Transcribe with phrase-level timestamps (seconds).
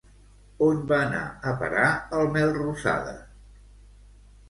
[0.67, 1.19] On va anar
[1.51, 1.85] a parar
[2.23, 3.17] el Melrosada?